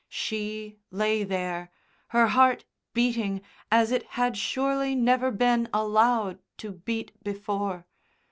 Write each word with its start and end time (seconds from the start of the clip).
She 0.09 0.79
lay 0.89 1.23
there, 1.23 1.69
her 2.07 2.25
heart 2.25 2.65
beating 2.91 3.41
as 3.71 3.91
it 3.91 4.01
had 4.17 4.35
surely 4.35 4.95
never 4.95 5.29
been 5.29 5.69
allowed 5.73 6.39
to 6.57 6.71
beat 6.71 7.11
before. 7.23 7.85